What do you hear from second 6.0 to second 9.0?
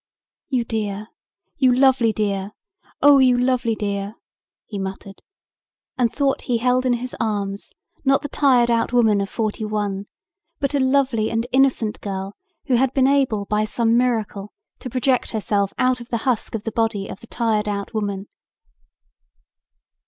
thought he held in his arms not the tired out